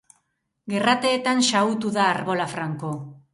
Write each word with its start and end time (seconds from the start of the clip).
Gerrateetan 0.73 1.43
xahutu 1.49 1.93
da 1.99 2.09
arbola 2.15 2.49
franko. 2.55 2.91